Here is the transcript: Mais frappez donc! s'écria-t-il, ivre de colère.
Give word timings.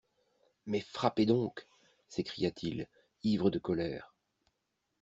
Mais 0.65 0.79
frappez 0.79 1.27
donc! 1.27 1.63
s'écria-t-il, 2.09 2.87
ivre 3.21 3.51
de 3.51 3.59
colère. 3.59 4.15